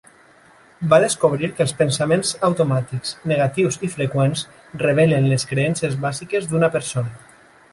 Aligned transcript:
Va 0.93 0.97
descobrir 1.01 1.49
que 1.57 1.61
els 1.65 1.73
pensaments 1.81 2.31
automàtics 2.47 3.13
negatius 3.33 3.77
i 3.89 3.91
freqüents 3.97 4.43
revelen 4.85 5.29
les 5.35 5.47
creences 5.53 5.99
bàsiques 6.07 6.49
d'una 6.55 6.73
persona. 6.79 7.15